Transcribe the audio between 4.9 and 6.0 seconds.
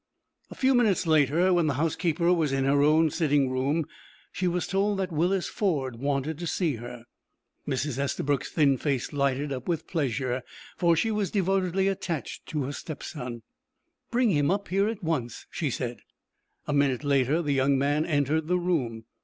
that Willis Ford